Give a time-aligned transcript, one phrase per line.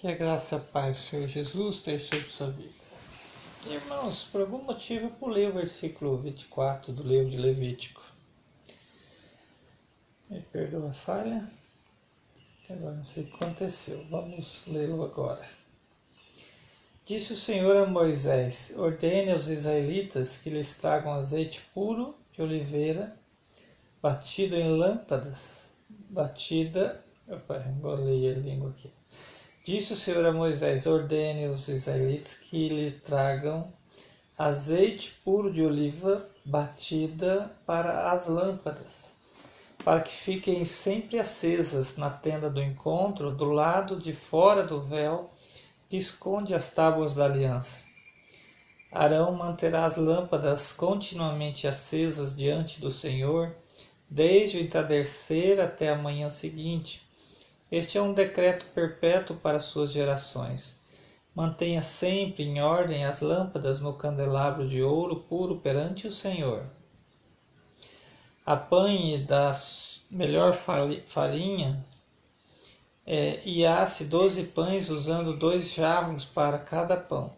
[0.00, 2.72] Que a graça e a paz do Senhor Jesus esteja sobre sua vida.
[3.66, 8.00] Irmãos, por algum motivo eu pulei o versículo 24 do livro de Levítico.
[10.30, 11.44] Me perdoa a falha.
[12.70, 14.06] Agora não sei o que aconteceu.
[14.08, 15.44] Vamos lê-lo agora.
[17.04, 23.18] Disse o Senhor a Moisés: Ordene aos israelitas que lhes tragam azeite puro de oliveira,
[24.00, 27.04] batido em lâmpadas, batida.
[27.26, 28.92] Opa, embolei a língua aqui
[29.68, 33.70] Disse o Senhor a Moisés: Ordene os israelitas que lhe tragam
[34.38, 39.12] azeite puro de oliva batida para as lâmpadas,
[39.84, 45.30] para que fiquem sempre acesas na tenda do encontro, do lado de fora do véu
[45.86, 47.80] que esconde as tábuas da aliança.
[48.90, 53.54] Arão manterá as lâmpadas continuamente acesas diante do Senhor,
[54.08, 57.06] desde o entardecer até a manhã seguinte
[57.70, 60.80] este é um decreto perpétuo para suas gerações.
[61.34, 66.64] Mantenha sempre em ordem as lâmpadas no candelabro de ouro puro perante o Senhor.
[68.44, 69.52] Apanhe da
[70.10, 71.84] melhor farinha
[73.06, 77.32] é, e asse doze pães usando dois jarros para cada pão.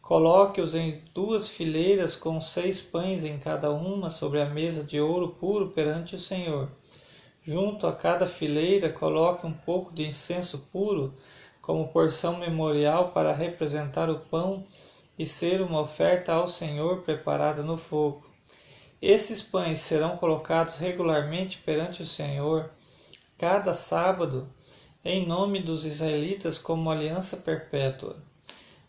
[0.00, 5.34] Coloque-os em duas fileiras com seis pães em cada uma sobre a mesa de ouro
[5.34, 6.70] puro perante o Senhor.
[7.48, 11.14] Junto a cada fileira, coloque um pouco de incenso puro
[11.62, 14.66] como porção memorial para representar o pão
[15.18, 18.22] e ser uma oferta ao Senhor preparada no fogo.
[19.00, 22.70] Esses pães serão colocados regularmente perante o Senhor
[23.38, 24.46] cada sábado
[25.02, 28.16] em nome dos israelitas como aliança perpétua.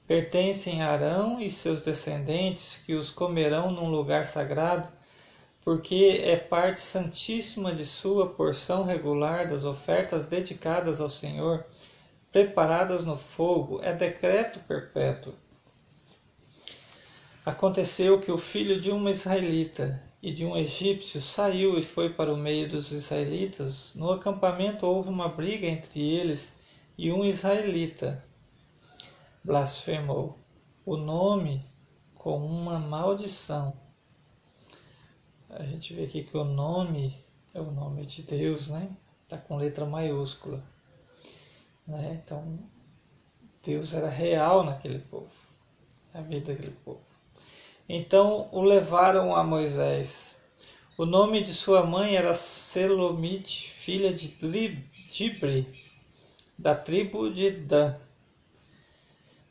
[0.05, 4.98] Pertencem a Arão e seus descendentes, que os comerão num lugar sagrado
[5.69, 11.63] porque é parte santíssima de sua porção regular das ofertas dedicadas ao Senhor,
[12.31, 15.31] preparadas no fogo, é decreto perpétuo.
[17.45, 22.33] Aconteceu que o filho de uma israelita e de um egípcio saiu e foi para
[22.33, 23.91] o meio dos israelitas.
[23.93, 26.61] No acampamento houve uma briga entre eles
[26.97, 28.23] e um israelita
[29.43, 30.35] blasfemou
[30.83, 31.63] o nome
[32.15, 33.77] com uma maldição
[35.59, 37.13] a gente vê aqui que o nome
[37.53, 38.89] é o nome de Deus, né?
[39.27, 40.63] Tá com letra maiúscula,
[41.85, 42.21] né?
[42.23, 42.57] Então
[43.61, 45.35] Deus era real naquele povo,
[46.13, 47.01] na vida daquele povo.
[47.89, 50.45] Então o levaram a Moisés.
[50.97, 54.29] O nome de sua mãe era Selomite, filha de
[55.11, 55.67] Dibre,
[56.57, 57.97] da tribo de Dan.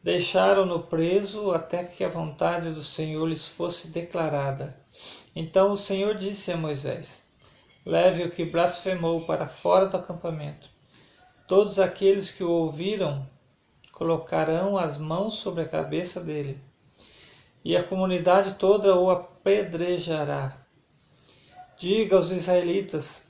[0.08, 4.74] Deixaram-no preso até que a vontade do Senhor lhes fosse declarada.
[5.36, 7.24] Então o Senhor disse a Moisés:
[7.84, 10.70] Leve o que blasfemou para fora do acampamento.
[11.46, 13.28] Todos aqueles que o ouviram
[13.92, 16.58] colocarão as mãos sobre a cabeça dele,
[17.62, 20.56] e a comunidade toda o apedrejará.
[21.76, 23.26] Diga aos israelitas: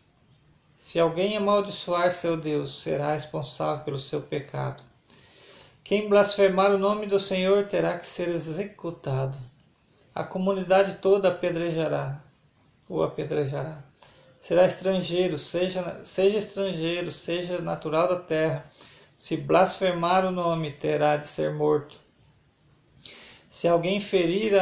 [0.77, 4.88] se alguém amaldiçoar seu Deus, será responsável pelo seu pecado.
[5.89, 9.39] Quem blasfemar o nome do Senhor terá que ser executado
[10.15, 12.23] a comunidade toda apedrejará,
[12.87, 13.83] o apedrejará.
[14.39, 18.71] Será estrangeiro, seja, seja estrangeiro, seja natural da terra.
[19.17, 21.99] Se blasfemar o nome, terá de ser morto.
[23.49, 24.53] Se alguém ferir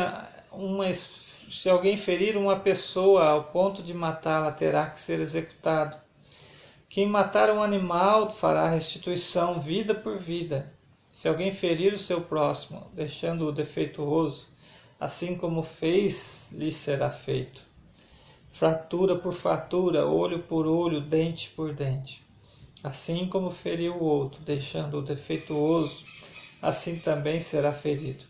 [0.52, 5.96] uma, se alguém ferir uma pessoa ao ponto de matá-la, terá que ser executado.
[6.88, 10.75] Quem matar um animal fará restituição vida por vida.
[11.16, 14.48] Se alguém ferir o seu próximo, deixando-o defeituoso,
[15.00, 17.62] assim como fez, lhe será feito.
[18.50, 22.22] Fratura por fratura, olho por olho, dente por dente.
[22.84, 26.04] Assim como feriu o outro, deixando-o defeituoso,
[26.60, 28.26] assim também será ferido.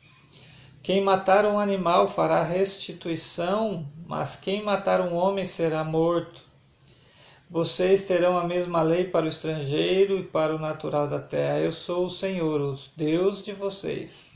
[0.81, 6.46] Quem matar um animal fará restituição, mas quem matar um homem será morto.
[7.49, 11.61] Vocês terão a mesma lei para o estrangeiro e para o natural da terra.
[11.61, 14.33] Eu sou o Senhor, o Deus de vocês.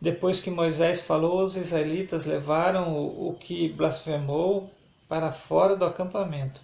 [0.00, 4.70] Depois que Moisés falou, os israelitas levaram o, o que blasfemou
[5.08, 6.60] para fora do acampamento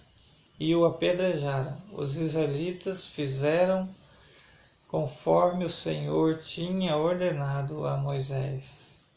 [0.57, 1.77] e o apedrejaram.
[1.91, 3.89] Os israelitas fizeram
[4.87, 9.09] conforme o Senhor tinha ordenado a Moisés.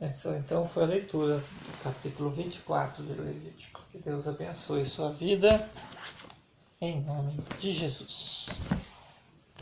[0.00, 1.42] Essa então foi a leitura
[1.82, 3.82] capítulo 24 de Levítico.
[3.90, 5.68] Que Deus abençoe sua vida,
[6.80, 8.48] em nome de Jesus.